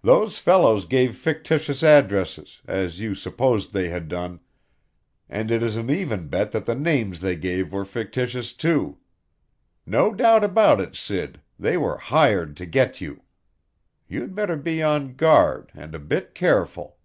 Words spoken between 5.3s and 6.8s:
it is an even bet that the